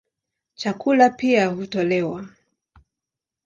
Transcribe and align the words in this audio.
Chakula 0.55 1.09
pia 1.09 1.45
hutolewa. 1.49 2.29